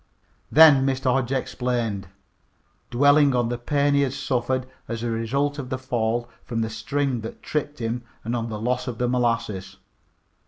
Then 0.51 0.83
Mr. 0.83 1.11
Hodge 1.13 1.31
explained, 1.31 2.07
dwelling 2.89 3.35
on 3.35 3.49
the 3.49 3.57
pain 3.59 3.93
he 3.93 4.01
had 4.01 4.13
suffered 4.13 4.65
as 4.87 5.03
a 5.03 5.11
result 5.11 5.59
of 5.59 5.69
the 5.69 5.77
fall 5.77 6.27
from 6.43 6.61
the 6.61 6.71
string 6.71 7.21
that 7.21 7.43
tripped 7.43 7.77
him 7.77 8.01
and 8.23 8.35
on 8.35 8.49
the 8.49 8.59
loss 8.59 8.87
of 8.87 8.97
the 8.97 9.07
molasses. 9.07 9.77